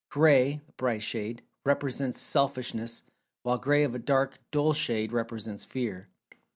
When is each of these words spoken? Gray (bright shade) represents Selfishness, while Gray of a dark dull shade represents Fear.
Gray 0.09 0.61
(bright 0.77 1.03
shade) 1.03 1.43
represents 1.63 2.17
Selfishness, 2.19 3.03
while 3.43 3.59
Gray 3.59 3.83
of 3.83 3.93
a 3.93 3.99
dark 3.99 4.39
dull 4.49 4.73
shade 4.73 5.11
represents 5.11 5.63
Fear. 5.63 6.07